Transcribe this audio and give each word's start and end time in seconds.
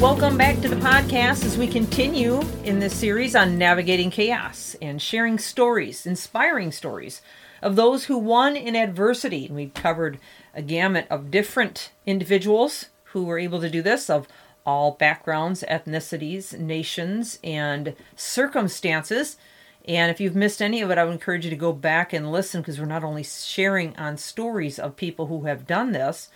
Welcome 0.00 0.38
back 0.38 0.60
to 0.60 0.68
the 0.68 0.76
podcast 0.76 1.44
as 1.44 1.58
we 1.58 1.66
continue 1.66 2.40
in 2.62 2.78
this 2.78 2.94
series 2.94 3.34
on 3.34 3.58
navigating 3.58 4.12
chaos 4.12 4.76
and 4.80 5.02
sharing 5.02 5.40
stories, 5.40 6.06
inspiring 6.06 6.70
stories 6.70 7.20
of 7.62 7.74
those 7.74 8.04
who 8.04 8.16
won 8.16 8.54
in 8.54 8.76
adversity. 8.76 9.46
And 9.46 9.56
we've 9.56 9.74
covered 9.74 10.20
a 10.54 10.62
gamut 10.62 11.08
of 11.10 11.32
different 11.32 11.90
individuals 12.06 12.86
who 13.06 13.24
were 13.24 13.40
able 13.40 13.60
to 13.60 13.68
do 13.68 13.82
this, 13.82 14.08
of 14.08 14.28
all 14.64 14.92
backgrounds, 14.92 15.64
ethnicities, 15.68 16.56
nations, 16.56 17.40
and 17.42 17.96
circumstances. 18.14 19.36
And 19.84 20.12
if 20.12 20.20
you've 20.20 20.36
missed 20.36 20.62
any 20.62 20.80
of 20.80 20.92
it, 20.92 20.98
I 20.98 21.02
would 21.02 21.14
encourage 21.14 21.44
you 21.44 21.50
to 21.50 21.56
go 21.56 21.72
back 21.72 22.12
and 22.12 22.30
listen 22.30 22.60
because 22.60 22.78
we're 22.78 22.86
not 22.86 23.02
only 23.02 23.24
sharing 23.24 23.96
on 23.96 24.16
stories 24.16 24.78
of 24.78 24.94
people 24.94 25.26
who 25.26 25.46
have 25.46 25.66
done 25.66 25.90
this 25.90 26.30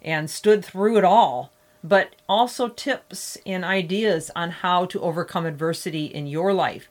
and 0.00 0.30
stood 0.30 0.64
through 0.64 0.98
it 0.98 1.04
all 1.04 1.52
but 1.82 2.14
also 2.28 2.68
tips 2.68 3.38
and 3.46 3.64
ideas 3.64 4.30
on 4.34 4.50
how 4.50 4.84
to 4.86 5.00
overcome 5.00 5.46
adversity 5.46 6.06
in 6.06 6.26
your 6.26 6.52
life. 6.52 6.90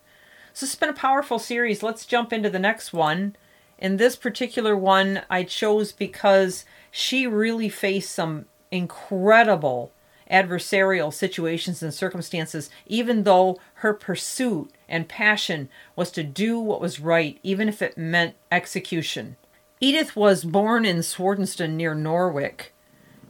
So 0.54 0.66
it's 0.66 0.76
been 0.76 0.90
a 0.90 0.94
powerful 0.94 1.40
series. 1.40 1.84
Let's 1.84 2.06
jump 2.06 2.34
into 2.34 2.50
the 2.50 2.60
next 2.60 2.94
one. 2.94 3.36
And 3.80 4.00
this 4.00 4.16
particular 4.16 4.76
one 4.76 5.22
I 5.30 5.44
chose 5.44 5.92
because 5.92 6.66
she 6.90 7.28
really 7.28 7.70
faced 7.70 8.12
some 8.12 8.46
incredible 8.72 9.92
adversarial 10.32 11.14
situations 11.14 11.82
and 11.82 11.94
circumstances, 11.94 12.70
even 12.86 13.24
though 13.24 13.60
her 13.76 13.94
pursuit 13.94 14.72
and 14.90 15.08
passion 15.08 15.70
was 15.96 16.12
to 16.12 16.24
do 16.24 16.60
what 16.60 16.82
was 16.82 17.00
right, 17.00 17.40
even 17.44 17.70
if 17.70 17.82
it 17.82 17.98
meant 17.98 18.36
execution. 18.52 19.38
Edith 19.80 20.16
was 20.16 20.44
born 20.44 20.86
in 20.86 21.04
Swardeston 21.04 21.78
near 21.78 21.94
Norwich 21.94 22.72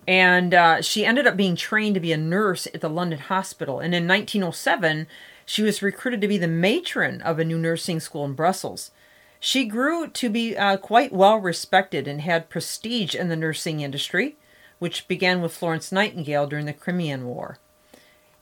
and 0.08 0.54
uh, 0.54 0.82
she 0.82 1.06
ended 1.06 1.28
up 1.28 1.36
being 1.36 1.58
trained 1.58 1.96
to 1.96 2.00
be 2.00 2.14
a 2.14 2.18
nurse 2.18 2.66
at 2.74 2.80
the 2.80 2.90
London 2.90 3.20
Hospital. 3.20 3.80
And 3.80 3.94
in 3.94 4.08
1907, 4.08 5.06
she 5.46 5.62
was 5.62 5.82
recruited 5.82 6.22
to 6.22 6.28
be 6.28 6.38
the 6.38 6.48
matron 6.48 7.22
of 7.22 7.40
a 7.40 7.46
new 7.46 7.58
nursing 7.58 8.00
school 8.00 8.24
in 8.24 8.34
Brussels. 8.34 8.92
She 9.40 9.66
grew 9.66 10.08
to 10.08 10.30
be 10.30 10.56
uh, 10.56 10.78
quite 10.78 11.12
well 11.12 11.38
respected 11.38 12.08
and 12.08 12.22
had 12.22 12.50
prestige 12.50 13.16
in 13.16 13.28
the 13.28 13.36
nursing 13.36 13.82
industry, 13.82 14.38
which 14.80 15.08
began 15.08 15.42
with 15.42 15.54
Florence 15.54 15.92
Nightingale 15.92 16.48
during 16.48 16.66
the 16.66 16.74
Crimean 16.74 17.26
War. 17.26 17.60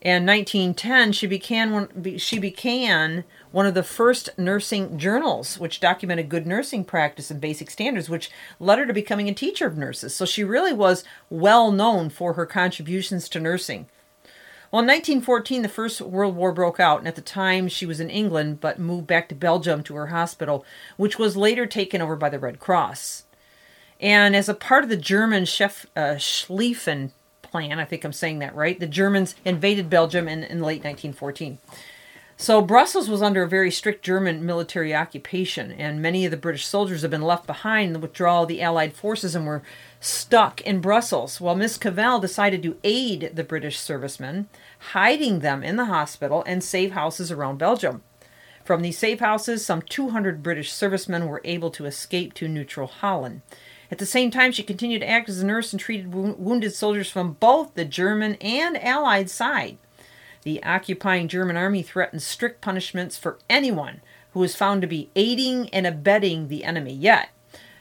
And 0.05 0.29
in 0.29 0.37
1910, 0.37 1.13
she 1.13 1.25
began 1.25 1.71
one, 1.71 2.17
she 2.19 2.37
began 2.37 3.23
one 3.51 3.65
of 3.65 3.73
the 3.73 3.81
first 3.81 4.29
nursing 4.37 4.99
journals, 4.99 5.57
which 5.57 5.79
documented 5.79 6.29
good 6.29 6.45
nursing 6.45 6.85
practice 6.85 7.31
and 7.31 7.41
basic 7.41 7.71
standards, 7.71 8.07
which 8.07 8.29
led 8.59 8.77
her 8.77 8.85
to 8.85 8.93
becoming 8.93 9.27
a 9.27 9.33
teacher 9.33 9.65
of 9.65 9.79
nurses. 9.79 10.15
So 10.15 10.23
she 10.23 10.43
really 10.43 10.73
was 10.73 11.03
well 11.31 11.71
known 11.71 12.11
for 12.11 12.33
her 12.33 12.45
contributions 12.45 13.27
to 13.29 13.39
nursing. 13.39 13.87
Well, 14.71 14.83
in 14.83 14.87
1914, 14.87 15.63
the 15.63 15.69
First 15.69 15.99
World 16.01 16.35
War 16.35 16.51
broke 16.51 16.79
out, 16.79 16.99
and 16.99 17.07
at 17.07 17.15
the 17.15 17.21
time 17.21 17.67
she 17.67 17.87
was 17.87 17.99
in 17.99 18.11
England 18.11 18.61
but 18.61 18.77
moved 18.77 19.07
back 19.07 19.27
to 19.29 19.35
Belgium 19.35 19.81
to 19.85 19.95
her 19.95 20.07
hospital, 20.07 20.63
which 20.97 21.17
was 21.17 21.35
later 21.35 21.65
taken 21.65 21.99
over 21.99 22.15
by 22.15 22.29
the 22.29 22.37
Red 22.37 22.59
Cross. 22.59 23.23
And 23.99 24.35
as 24.35 24.47
a 24.47 24.53
part 24.53 24.83
of 24.83 24.91
the 24.91 24.97
German 24.97 25.45
Chef 25.45 25.87
uh, 25.95 26.17
Schlieffen 26.17 27.09
plan. 27.55 27.79
I 27.79 27.85
think 27.85 28.03
I'm 28.03 28.11
saying 28.11 28.39
that 28.39 28.53
right. 28.53 28.77
The 28.77 28.85
Germans 28.85 29.33
invaded 29.45 29.89
Belgium 29.89 30.27
in, 30.27 30.43
in 30.43 30.59
late 30.59 30.83
1914. 30.83 31.57
So 32.35 32.61
Brussels 32.61 33.09
was 33.09 33.21
under 33.21 33.43
a 33.43 33.47
very 33.47 33.71
strict 33.71 34.03
German 34.03 34.45
military 34.45 34.93
occupation, 34.93 35.71
and 35.71 36.01
many 36.01 36.25
of 36.25 36.31
the 36.31 36.37
British 36.37 36.67
soldiers 36.67 37.01
had 37.01 37.11
been 37.11 37.21
left 37.21 37.47
behind 37.47 37.87
in 37.87 37.93
the 37.93 37.99
withdrawal 37.99 38.43
of 38.43 38.49
the 38.49 38.61
Allied 38.61 38.93
forces 38.93 39.35
and 39.35 39.47
were 39.47 39.63
stuck 40.01 40.59
in 40.63 40.81
Brussels. 40.81 41.39
While 41.39 41.55
Miss 41.55 41.77
Cavell 41.77 42.19
decided 42.19 42.61
to 42.63 42.75
aid 42.83 43.31
the 43.33 43.45
British 43.45 43.79
servicemen, 43.79 44.49
hiding 44.91 45.39
them 45.39 45.63
in 45.63 45.77
the 45.77 45.85
hospital 45.85 46.43
and 46.45 46.61
safe 46.61 46.91
houses 46.91 47.31
around 47.31 47.57
Belgium. 47.57 48.03
From 48.65 48.81
these 48.81 48.97
safe 48.97 49.21
houses, 49.21 49.65
some 49.65 49.81
200 49.81 50.43
British 50.43 50.73
servicemen 50.73 51.29
were 51.29 51.41
able 51.45 51.71
to 51.71 51.85
escape 51.85 52.33
to 52.33 52.49
neutral 52.49 52.87
Holland. 52.87 53.43
At 53.91 53.99
the 53.99 54.05
same 54.05 54.31
time, 54.31 54.51
she 54.51 54.63
continued 54.63 54.99
to 54.99 55.09
act 55.09 55.29
as 55.29 55.41
a 55.41 55.45
nurse 55.45 55.71
and 55.71 55.79
treated 55.79 56.13
wounded 56.13 56.73
soldiers 56.73 57.09
from 57.09 57.33
both 57.33 57.73
the 57.73 57.85
German 57.85 58.35
and 58.35 58.81
Allied 58.83 59.29
side. 59.29 59.77
The 60.43 60.63
occupying 60.63 61.27
German 61.27 61.57
army 61.57 61.81
threatened 61.81 62.21
strict 62.21 62.61
punishments 62.61 63.17
for 63.17 63.39
anyone 63.49 64.01
who 64.31 64.39
was 64.39 64.55
found 64.55 64.81
to 64.81 64.87
be 64.87 65.09
aiding 65.15 65.69
and 65.69 65.87
abetting 65.87 66.47
the 66.47 66.63
enemy. 66.63 66.93
Yet, 66.93 67.29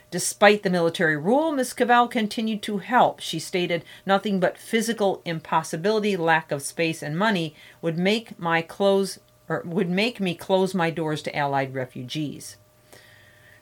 despite 0.09 0.63
the 0.63 0.69
military 0.69 1.17
rule, 1.17 1.51
Miss 1.51 1.73
Cavell 1.73 2.07
continued 2.07 2.61
to 2.63 2.77
help. 2.77 3.19
She 3.19 3.39
stated, 3.39 3.83
Nothing 4.05 4.39
but 4.39 4.57
physical 4.57 5.21
impossibility, 5.25 6.15
lack 6.15 6.51
of 6.51 6.61
space, 6.61 7.03
and 7.03 7.17
money 7.17 7.55
would 7.81 7.97
make 7.97 8.39
my 8.39 8.61
close 8.61 9.19
or 9.47 9.61
would 9.65 9.89
make 9.89 10.19
me 10.19 10.33
close 10.33 10.73
my 10.73 10.89
doors 10.89 11.21
to 11.23 11.35
Allied 11.35 11.73
refugees. 11.73 12.57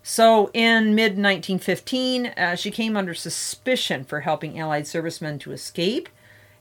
So 0.06 0.52
in 0.54 0.96
mid 0.96 1.14
1915, 1.14 2.26
uh, 2.26 2.56
she 2.56 2.72
came 2.72 2.98
under 2.98 3.14
suspicion 3.14 4.04
for 4.04 4.20
helping 4.20 4.60
Allied 4.60 4.86
servicemen 4.86 5.40
to 5.40 5.54
escape, 5.54 6.10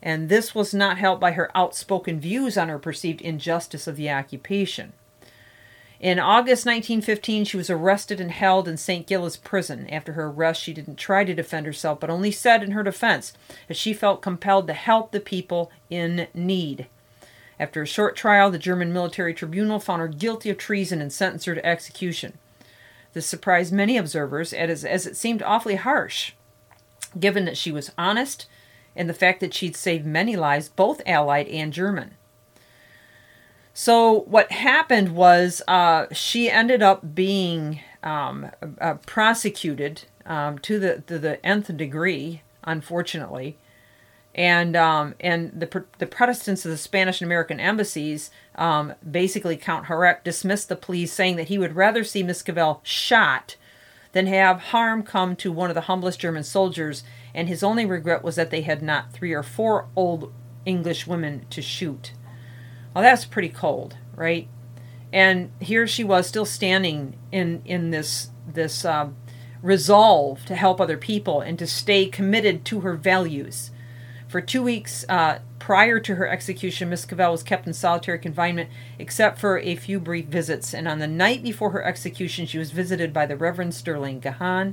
and 0.01 0.29
this 0.29 0.55
was 0.55 0.73
not 0.73 0.99
helped 0.99 1.21
by 1.21 1.33
her 1.33 1.51
outspoken 1.57 2.21
views 2.21 2.57
on 2.57 2.69
her 2.69 2.79
perceived 2.79 3.21
injustice 3.21 3.89
of 3.89 3.97
the 3.97 4.09
occupation. 4.09 4.93
In 5.99 6.21
August 6.21 6.67
1915, 6.67 7.45
she 7.45 7.57
was 7.57 7.69
arrested 7.69 8.21
and 8.21 8.31
held 8.31 8.69
in 8.69 8.77
St. 8.77 9.09
Gilles 9.09 9.37
prison. 9.37 9.89
After 9.91 10.13
her 10.13 10.27
arrest, 10.27 10.61
she 10.61 10.73
didn't 10.73 10.97
try 10.97 11.25
to 11.25 11.35
defend 11.35 11.67
herself, 11.67 11.99
but 11.99 12.11
only 12.11 12.31
said 12.31 12.63
in 12.63 12.73
her 12.73 12.83
defense 12.85 13.33
that 13.67 13.77
she 13.77 13.93
felt 13.93 14.23
compelled 14.23 14.69
to 14.69 14.73
help 14.73 15.11
the 15.11 15.21
people 15.21 15.73
in 15.91 16.29
need. 16.33 16.87
After 17.59 17.83
a 17.83 17.87
short 17.87 18.17
trial, 18.17 18.51
the 18.51 18.59
German 18.59 18.93
military 18.93 19.35
tribunal 19.35 19.81
found 19.81 20.01
her 20.01 20.09
guilty 20.09 20.51
of 20.51 20.59
treason 20.59 21.01
and 21.01 21.13
sentenced 21.13 21.47
her 21.47 21.55
to 21.55 21.67
execution. 21.67 22.39
This 23.13 23.27
surprised 23.27 23.73
many 23.73 23.97
observers 23.97 24.53
as, 24.53 24.85
as 24.85 25.07
it 25.07 25.17
seemed 25.17 25.43
awfully 25.43 25.77
harsh, 25.77 26.33
given 27.19 27.45
that 27.45 27.57
she 27.57 27.71
was 27.71 27.93
honest 27.99 28.47
and 28.95 29.09
the 29.09 29.15
fact 29.15 29.41
that 29.41 29.55
she'd 29.55 29.77
saved 29.77 30.07
many 30.07 30.37
lives, 30.37 30.69
both 30.69 31.03
Allied 31.07 31.49
and 31.49 31.73
German. 31.73 32.15
So, 33.75 34.21
what 34.21 34.53
happened 34.53 35.15
was 35.15 35.63
uh, 35.67 36.07
she 36.13 36.51
ended 36.51 36.83
up 36.83 37.15
being 37.15 37.81
um, 38.03 38.51
uh, 38.81 38.95
prosecuted 39.07 40.05
um, 40.27 40.59
to 40.59 40.79
the 40.79 41.01
to 41.07 41.19
the 41.19 41.45
nth 41.45 41.75
degree, 41.77 42.43
unfortunately, 42.65 43.57
and 44.35 44.77
um, 44.77 45.15
and 45.21 45.53
the 45.59 45.85
the 45.99 46.07
Protestants 46.07 46.65
of 46.65 46.71
the 46.71 46.79
Spanish 46.79 47.21
and 47.21 47.29
American 47.29 47.61
embassies 47.61 48.31
um, 48.55 48.95
basically 49.09 49.57
Count 49.57 49.87
Harrach 49.87 50.25
dismissed 50.25 50.69
the 50.69 50.77
plea, 50.77 51.07
saying 51.07 51.37
that 51.37 51.49
he 51.49 51.59
would 51.59 51.77
rather 51.77 52.05
see 52.05 52.23
Miss 52.23 52.43
Cavell 52.43 52.81
shot 52.83 53.57
than 54.13 54.27
have 54.27 54.61
harm 54.61 55.03
come 55.03 55.35
to 55.37 55.51
one 55.51 55.71
of 55.71 55.75
the 55.75 55.83
humblest 55.83 56.21
German 56.21 56.45
soldiers, 56.45 57.03
and 57.35 57.49
his 57.49 57.63
only 57.63 57.87
regret 57.87 58.23
was 58.23 58.37
that 58.37 58.51
they 58.51 58.63
had 58.63 58.83
not 58.83 59.13
three 59.13 59.33
or 59.33 59.43
four 59.43 59.89
old 59.97 60.33
English 60.65 61.07
women 61.07 61.47
to 61.51 61.63
shoot. 61.63 62.13
Well, 62.95 63.03
that's 63.03 63.25
pretty 63.25 63.49
cold, 63.49 63.97
right? 64.15 64.49
And 65.13 65.51
here 65.61 65.87
she 65.87 66.05
was, 66.05 66.27
still 66.27 66.47
standing 66.47 67.19
in 67.31 67.63
in 67.65 67.91
this 67.91 68.31
this 68.47 68.85
um, 68.85 69.17
resolve 69.63 70.45
to 70.47 70.55
help 70.55 70.81
other 70.81 70.97
people 70.97 71.41
and 71.41 71.59
to 71.59 71.67
stay 71.67 72.07
committed 72.07 72.65
to 72.67 72.81
her 72.81 72.95
values. 72.95 73.71
For 74.33 74.41
two 74.41 74.63
weeks 74.63 75.05
uh, 75.11 75.41
prior 75.59 76.01
to 76.01 76.15
her 76.15 76.27
execution, 76.27 76.89
Miss 76.89 77.05
Cavell 77.05 77.33
was 77.33 77.43
kept 77.43 77.67
in 77.67 77.75
solitary 77.75 78.19
confinement 78.19 78.71
except 78.99 79.39
for 79.39 79.59
a 79.59 79.77
few 79.77 80.01
brief 80.01 80.25
visits. 80.25 80.73
And 80.73 80.89
on 80.89 81.01
the 81.01 81.07
night 81.07 81.43
before 81.43 81.69
her 81.73 81.85
execution, 81.85 82.47
she 82.47 82.57
was 82.57 82.71
visited 82.71 83.13
by 83.13 83.27
the 83.27 83.37
Reverend 83.37 83.75
Stirling 83.75 84.21
Gahan, 84.21 84.73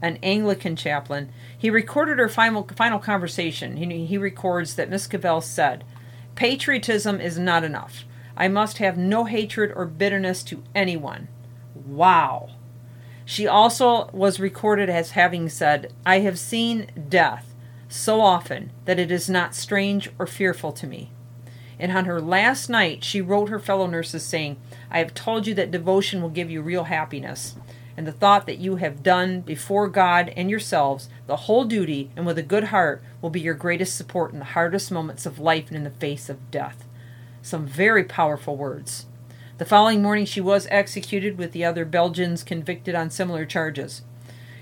an 0.00 0.20
Anglican 0.22 0.76
chaplain. 0.76 1.32
He 1.58 1.70
recorded 1.70 2.20
her 2.20 2.28
final, 2.28 2.68
final 2.76 3.00
conversation. 3.00 3.78
He, 3.78 4.06
he 4.06 4.16
records 4.16 4.76
that 4.76 4.90
Miss 4.90 5.08
Cavell 5.08 5.40
said, 5.40 5.82
Patriotism 6.36 7.20
is 7.20 7.36
not 7.36 7.64
enough. 7.64 8.04
I 8.36 8.46
must 8.46 8.78
have 8.78 8.96
no 8.96 9.24
hatred 9.24 9.72
or 9.74 9.86
bitterness 9.86 10.44
to 10.44 10.62
anyone. 10.72 11.26
Wow. 11.74 12.50
She 13.24 13.48
also 13.48 14.08
was 14.12 14.38
recorded 14.38 14.88
as 14.88 15.10
having 15.10 15.48
said, 15.48 15.92
I 16.06 16.20
have 16.20 16.38
seen 16.38 16.92
death 17.08 17.53
so 17.94 18.20
often 18.20 18.70
that 18.86 18.98
it 18.98 19.12
is 19.12 19.30
not 19.30 19.54
strange 19.54 20.10
or 20.18 20.26
fearful 20.26 20.72
to 20.72 20.86
me. 20.86 21.10
And 21.78 21.92
on 21.92 22.06
her 22.06 22.20
last 22.20 22.68
night, 22.68 23.04
she 23.04 23.20
wrote 23.20 23.48
her 23.48 23.60
fellow 23.60 23.86
nurses 23.86 24.24
saying, 24.24 24.56
I 24.90 24.98
have 24.98 25.14
told 25.14 25.46
you 25.46 25.54
that 25.54 25.70
devotion 25.70 26.20
will 26.20 26.28
give 26.28 26.50
you 26.50 26.60
real 26.60 26.84
happiness. 26.84 27.54
And 27.96 28.04
the 28.04 28.12
thought 28.12 28.46
that 28.46 28.58
you 28.58 28.76
have 28.76 29.04
done 29.04 29.42
before 29.42 29.86
God 29.86 30.32
and 30.36 30.50
yourselves 30.50 31.08
the 31.28 31.36
whole 31.36 31.64
duty 31.64 32.10
and 32.16 32.26
with 32.26 32.36
a 32.36 32.42
good 32.42 32.64
heart 32.64 33.00
will 33.22 33.30
be 33.30 33.40
your 33.40 33.54
greatest 33.54 33.96
support 33.96 34.32
in 34.32 34.40
the 34.40 34.44
hardest 34.44 34.90
moments 34.90 35.24
of 35.24 35.38
life 35.38 35.68
and 35.68 35.76
in 35.76 35.84
the 35.84 35.90
face 35.90 36.28
of 36.28 36.50
death. 36.50 36.84
Some 37.42 37.64
very 37.64 38.02
powerful 38.02 38.56
words. 38.56 39.06
The 39.58 39.64
following 39.64 40.02
morning, 40.02 40.24
she 40.24 40.40
was 40.40 40.66
executed 40.68 41.38
with 41.38 41.52
the 41.52 41.64
other 41.64 41.84
Belgians 41.84 42.42
convicted 42.42 42.96
on 42.96 43.10
similar 43.10 43.46
charges. 43.46 44.02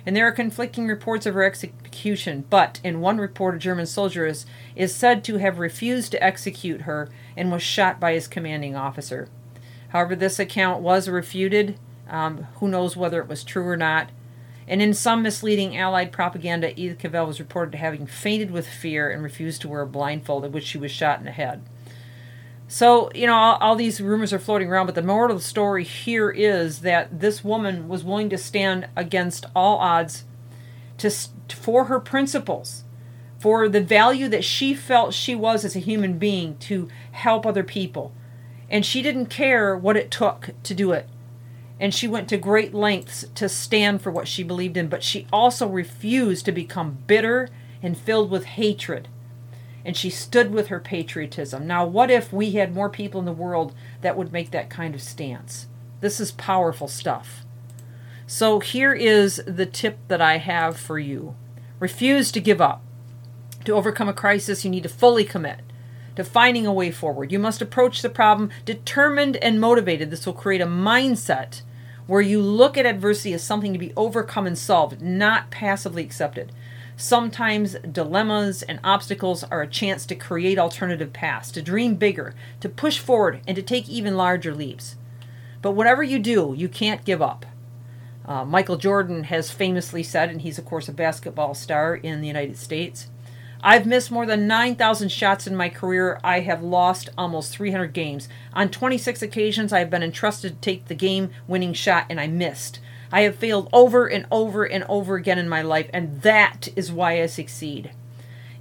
And 0.04 0.16
there 0.16 0.26
are 0.26 0.32
conflicting 0.32 0.88
reports 0.88 1.26
of 1.26 1.34
her 1.34 1.44
execution, 1.44 2.44
but 2.50 2.80
in 2.82 3.00
one 3.00 3.18
report, 3.18 3.54
a 3.54 3.58
German 3.58 3.86
soldier 3.86 4.26
is, 4.26 4.46
is 4.74 4.94
said 4.94 5.22
to 5.24 5.36
have 5.36 5.58
refused 5.58 6.10
to 6.12 6.22
execute 6.22 6.82
her 6.82 7.08
and 7.36 7.52
was 7.52 7.62
shot 7.62 8.00
by 8.00 8.14
his 8.14 8.26
commanding 8.26 8.74
officer. 8.74 9.28
However, 9.90 10.16
this 10.16 10.38
account 10.38 10.82
was 10.82 11.08
refuted. 11.08 11.78
Um, 12.08 12.48
who 12.56 12.68
knows 12.68 12.96
whether 12.96 13.20
it 13.20 13.28
was 13.28 13.44
true 13.44 13.66
or 13.68 13.76
not? 13.76 14.10
And 14.66 14.80
in 14.80 14.94
some 14.94 15.22
misleading 15.22 15.76
Allied 15.76 16.12
propaganda, 16.12 16.78
Edith 16.80 16.98
Cavell 16.98 17.26
was 17.26 17.40
reported 17.40 17.72
to 17.72 17.78
having 17.78 18.06
fainted 18.06 18.50
with 18.50 18.66
fear 18.66 19.10
and 19.10 19.22
refused 19.22 19.60
to 19.62 19.68
wear 19.68 19.82
a 19.82 19.86
blindfold, 19.86 20.44
at 20.44 20.52
which 20.52 20.64
she 20.64 20.78
was 20.78 20.90
shot 20.90 21.18
in 21.18 21.24
the 21.24 21.30
head. 21.30 21.62
So, 22.72 23.10
you 23.14 23.26
know, 23.26 23.34
all, 23.34 23.58
all, 23.60 23.76
these 23.76 24.00
rumors 24.00 24.32
are 24.32 24.38
floating 24.38 24.68
around, 24.68 24.86
but 24.86 24.94
the 24.94 25.02
moral 25.02 25.32
of 25.32 25.36
the 25.36 25.44
story 25.44 25.84
here 25.84 26.30
is 26.30 26.78
that 26.78 27.20
this 27.20 27.44
woman 27.44 27.86
was 27.86 28.02
willing 28.02 28.30
to 28.30 28.38
stand 28.38 28.88
against 28.96 29.44
all 29.54 29.76
odds 29.76 30.24
to, 30.96 31.10
for 31.50 31.84
her 31.84 32.00
principles, 32.00 32.84
for 33.38 33.68
the 33.68 33.82
value 33.82 34.26
that 34.28 34.42
she 34.42 34.72
felt 34.72 35.12
she 35.12 35.34
was 35.34 35.66
as 35.66 35.76
a 35.76 35.80
human 35.80 36.16
being 36.16 36.56
to 36.60 36.88
help 37.10 37.44
other 37.44 37.62
people. 37.62 38.14
And 38.70 38.86
she 38.86 39.02
didn't 39.02 39.26
care 39.26 39.76
what 39.76 39.98
it 39.98 40.10
took 40.10 40.52
to 40.62 40.72
do 40.72 40.92
it. 40.92 41.06
And 41.78 41.94
she 41.94 42.08
went 42.08 42.26
to 42.30 42.38
great 42.38 42.72
lengths 42.72 43.26
to 43.34 43.50
stand 43.50 44.00
for 44.00 44.10
what 44.10 44.28
she 44.28 44.42
believed 44.42 44.78
in, 44.78 44.88
but 44.88 45.02
she 45.02 45.26
also 45.30 45.66
refused 45.66 46.46
to 46.46 46.52
become 46.52 47.02
bitter 47.06 47.50
and 47.82 47.98
filled 47.98 48.30
with 48.30 48.46
hatred 48.46 49.08
and 49.84 49.96
she 49.96 50.10
stood 50.10 50.52
with 50.52 50.68
her 50.68 50.80
patriotism. 50.80 51.66
Now, 51.66 51.84
what 51.84 52.10
if 52.10 52.32
we 52.32 52.52
had 52.52 52.74
more 52.74 52.88
people 52.88 53.20
in 53.20 53.26
the 53.26 53.32
world 53.32 53.74
that 54.00 54.16
would 54.16 54.32
make 54.32 54.50
that 54.50 54.70
kind 54.70 54.94
of 54.94 55.02
stance? 55.02 55.66
This 56.00 56.20
is 56.20 56.32
powerful 56.32 56.88
stuff. 56.88 57.44
So, 58.26 58.60
here 58.60 58.92
is 58.94 59.42
the 59.46 59.66
tip 59.66 59.98
that 60.08 60.20
I 60.20 60.38
have 60.38 60.76
for 60.76 60.98
you 60.98 61.36
refuse 61.80 62.30
to 62.32 62.40
give 62.40 62.60
up. 62.60 62.82
To 63.64 63.72
overcome 63.72 64.08
a 64.08 64.12
crisis, 64.12 64.64
you 64.64 64.70
need 64.70 64.84
to 64.84 64.88
fully 64.88 65.24
commit 65.24 65.60
to 66.16 66.24
finding 66.24 66.66
a 66.66 66.72
way 66.72 66.90
forward. 66.90 67.32
You 67.32 67.38
must 67.38 67.62
approach 67.62 68.02
the 68.02 68.10
problem 68.10 68.50
determined 68.64 69.36
and 69.36 69.60
motivated. 69.60 70.10
This 70.10 70.26
will 70.26 70.32
create 70.32 70.60
a 70.60 70.66
mindset 70.66 71.62
where 72.06 72.20
you 72.20 72.40
look 72.40 72.76
at 72.76 72.86
adversity 72.86 73.32
as 73.32 73.42
something 73.42 73.72
to 73.72 73.78
be 73.78 73.92
overcome 73.96 74.46
and 74.46 74.58
solved, 74.58 75.00
not 75.00 75.50
passively 75.50 76.02
accepted. 76.02 76.52
Sometimes 77.02 77.74
dilemmas 77.80 78.62
and 78.62 78.78
obstacles 78.84 79.42
are 79.42 79.60
a 79.60 79.66
chance 79.66 80.06
to 80.06 80.14
create 80.14 80.56
alternative 80.56 81.12
paths, 81.12 81.50
to 81.50 81.60
dream 81.60 81.96
bigger, 81.96 82.32
to 82.60 82.68
push 82.68 83.00
forward, 83.00 83.40
and 83.44 83.56
to 83.56 83.62
take 83.62 83.88
even 83.88 84.16
larger 84.16 84.54
leaps. 84.54 84.94
But 85.62 85.72
whatever 85.72 86.04
you 86.04 86.20
do, 86.20 86.54
you 86.56 86.68
can't 86.68 87.04
give 87.04 87.20
up. 87.20 87.44
Uh, 88.24 88.44
Michael 88.44 88.76
Jordan 88.76 89.24
has 89.24 89.50
famously 89.50 90.04
said, 90.04 90.30
and 90.30 90.42
he's, 90.42 90.58
of 90.58 90.64
course, 90.64 90.88
a 90.88 90.92
basketball 90.92 91.54
star 91.54 91.96
in 91.96 92.20
the 92.20 92.28
United 92.28 92.56
States 92.56 93.08
I've 93.64 93.86
missed 93.86 94.10
more 94.10 94.26
than 94.26 94.48
9,000 94.48 95.08
shots 95.10 95.46
in 95.46 95.54
my 95.54 95.68
career. 95.68 96.18
I 96.24 96.40
have 96.40 96.64
lost 96.64 97.10
almost 97.16 97.52
300 97.52 97.92
games. 97.92 98.28
On 98.52 98.68
26 98.68 99.22
occasions, 99.22 99.72
I 99.72 99.78
have 99.78 99.90
been 99.90 100.02
entrusted 100.02 100.54
to 100.54 100.60
take 100.60 100.86
the 100.86 100.96
game 100.96 101.30
winning 101.46 101.72
shot, 101.72 102.06
and 102.10 102.20
I 102.20 102.26
missed. 102.26 102.80
I 103.12 103.22
have 103.22 103.36
failed 103.36 103.68
over 103.74 104.06
and 104.06 104.26
over 104.30 104.64
and 104.64 104.84
over 104.88 105.16
again 105.16 105.38
in 105.38 105.48
my 105.48 105.60
life, 105.60 105.90
and 105.92 106.22
that 106.22 106.68
is 106.74 106.90
why 106.90 107.22
I 107.22 107.26
succeed. 107.26 107.90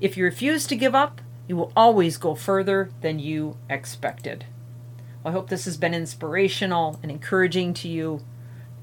If 0.01 0.17
you 0.17 0.25
refuse 0.25 0.67
to 0.67 0.75
give 0.75 0.93
up, 0.93 1.21
you 1.47 1.55
will 1.55 1.71
always 1.75 2.17
go 2.17 2.35
further 2.35 2.91
than 2.99 3.19
you 3.19 3.57
expected. 3.69 4.45
Well, 5.23 5.31
I 5.31 5.35
hope 5.35 5.49
this 5.49 5.65
has 5.65 5.77
been 5.77 5.93
inspirational 5.93 6.99
and 7.01 7.11
encouraging 7.11 7.73
to 7.75 7.87
you. 7.87 8.21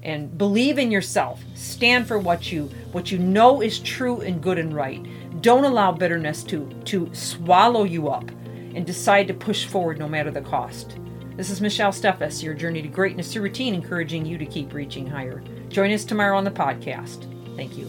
And 0.01 0.37
believe 0.37 0.79
in 0.79 0.91
yourself. 0.91 1.43
Stand 1.55 2.07
for 2.07 2.17
what 2.17 2.53
you 2.53 2.69
what 2.93 3.11
you 3.11 3.17
know 3.17 3.61
is 3.61 3.79
true 3.79 4.21
and 4.21 4.41
good 4.41 4.57
and 4.57 4.73
right. 4.73 5.05
Don't 5.41 5.65
allow 5.65 5.91
bitterness 5.91 6.41
to 6.43 6.69
to 6.85 7.09
swallow 7.13 7.83
you 7.83 8.07
up 8.07 8.31
and 8.75 8.85
decide 8.85 9.27
to 9.27 9.33
push 9.33 9.65
forward 9.65 9.99
no 9.99 10.07
matter 10.07 10.31
the 10.31 10.39
cost. 10.39 10.97
This 11.35 11.49
is 11.49 11.59
Michelle 11.59 11.91
Steffes, 11.91 12.41
your 12.41 12.53
journey 12.53 12.81
to 12.81 12.87
greatness 12.87 13.33
through 13.33 13.43
routine, 13.43 13.73
encouraging 13.73 14.25
you 14.25 14.37
to 14.37 14.45
keep 14.45 14.73
reaching 14.73 15.05
higher. 15.05 15.43
Join 15.69 15.91
us 15.91 16.03
tomorrow 16.03 16.37
on 16.37 16.43
the 16.43 16.51
podcast. 16.51 17.25
Thank 17.55 17.77
you. 17.77 17.87